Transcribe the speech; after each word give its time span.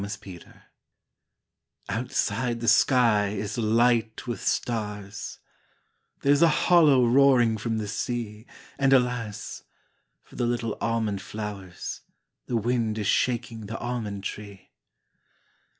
CAMOMILE 0.01 0.17
TEA 0.19 0.39
Outside 1.87 2.59
the 2.59 2.67
sky 2.67 3.27
is 3.27 3.59
light 3.59 4.25
with 4.25 4.41
stars; 4.41 5.37
There's 6.21 6.41
a 6.41 6.47
hollow 6.47 7.05
roaring 7.05 7.55
from 7.55 7.77
the 7.77 7.87
sea. 7.87 8.47
And, 8.79 8.93
alas! 8.93 9.61
for 10.23 10.37
the 10.37 10.47
little 10.47 10.75
almond 10.81 11.21
flowers, 11.21 12.01
The 12.47 12.57
wind 12.57 12.97
is 12.97 13.05
shaking 13.05 13.67
the 13.67 13.77
almond 13.77 14.23
tree. 14.23 14.71